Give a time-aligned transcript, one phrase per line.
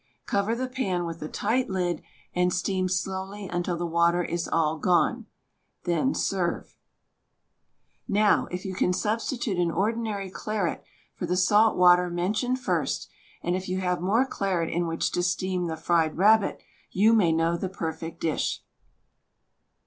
[0.25, 2.01] Cover the pan with a tight lid
[2.33, 5.27] and steam slowly until the water is all gone.
[5.83, 6.63] Then serve.
[6.63, 10.83] THE STAG COOK BOOK Now, if you can substitute an ordinary claret
[11.13, 13.09] for the salt water mentioned first,
[13.43, 17.31] and if you have more claret in which to steam the fried rabbit you may
[17.31, 18.63] know the per fect dish!